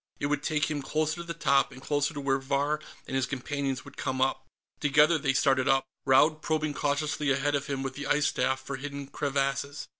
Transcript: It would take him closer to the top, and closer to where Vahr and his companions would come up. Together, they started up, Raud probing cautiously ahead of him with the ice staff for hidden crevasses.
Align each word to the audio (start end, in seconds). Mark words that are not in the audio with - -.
It 0.19 0.25
would 0.25 0.41
take 0.41 0.65
him 0.71 0.81
closer 0.81 1.17
to 1.17 1.23
the 1.23 1.35
top, 1.35 1.71
and 1.71 1.79
closer 1.79 2.11
to 2.15 2.19
where 2.19 2.39
Vahr 2.39 2.81
and 3.05 3.15
his 3.15 3.27
companions 3.27 3.85
would 3.85 3.97
come 3.97 4.19
up. 4.19 4.47
Together, 4.79 5.19
they 5.19 5.31
started 5.31 5.67
up, 5.67 5.85
Raud 6.07 6.41
probing 6.41 6.73
cautiously 6.73 7.29
ahead 7.29 7.53
of 7.53 7.67
him 7.67 7.83
with 7.83 7.93
the 7.93 8.07
ice 8.07 8.25
staff 8.25 8.59
for 8.61 8.77
hidden 8.77 9.05
crevasses. 9.05 9.87